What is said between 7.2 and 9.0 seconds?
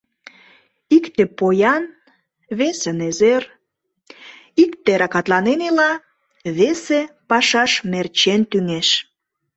пашаш мерчен тӱҥеш.